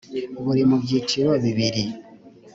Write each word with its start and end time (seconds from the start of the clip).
buri 0.43 0.61
mu 0.69 0.77
byiciro 0.83 1.31
bibiri 1.43 1.83